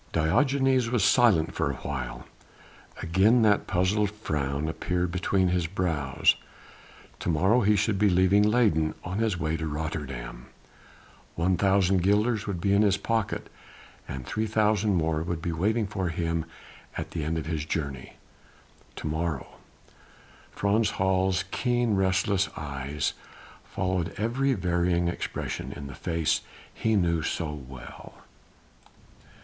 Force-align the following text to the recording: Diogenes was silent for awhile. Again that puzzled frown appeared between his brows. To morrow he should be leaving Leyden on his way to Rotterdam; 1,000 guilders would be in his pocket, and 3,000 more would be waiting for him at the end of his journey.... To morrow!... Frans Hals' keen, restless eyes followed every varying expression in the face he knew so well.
Diogenes 0.13 0.89
was 0.89 1.03
silent 1.03 1.53
for 1.53 1.69
awhile. 1.69 2.25
Again 3.03 3.43
that 3.43 3.67
puzzled 3.67 4.09
frown 4.09 4.67
appeared 4.67 5.11
between 5.11 5.49
his 5.49 5.67
brows. 5.67 6.37
To 7.19 7.29
morrow 7.29 7.61
he 7.61 7.75
should 7.75 7.99
be 7.99 8.09
leaving 8.09 8.41
Leyden 8.41 8.95
on 9.03 9.19
his 9.19 9.39
way 9.39 9.57
to 9.57 9.67
Rotterdam; 9.67 10.47
1,000 11.35 12.01
guilders 12.01 12.47
would 12.47 12.59
be 12.59 12.73
in 12.73 12.81
his 12.81 12.97
pocket, 12.97 13.47
and 14.07 14.25
3,000 14.25 14.95
more 14.95 15.21
would 15.21 15.39
be 15.39 15.51
waiting 15.51 15.85
for 15.85 16.09
him 16.09 16.45
at 16.97 17.11
the 17.11 17.23
end 17.23 17.37
of 17.37 17.45
his 17.45 17.63
journey.... 17.63 18.13
To 18.95 19.05
morrow!... 19.05 19.57
Frans 20.49 20.89
Hals' 20.93 21.43
keen, 21.51 21.93
restless 21.93 22.49
eyes 22.57 23.13
followed 23.63 24.15
every 24.17 24.53
varying 24.55 25.07
expression 25.09 25.71
in 25.71 25.85
the 25.85 25.93
face 25.93 26.41
he 26.73 26.95
knew 26.95 27.21
so 27.21 27.53
well. 27.53 28.15